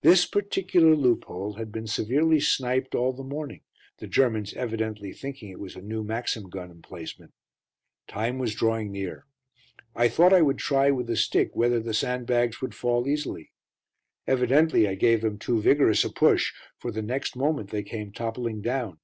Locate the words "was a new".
5.60-6.02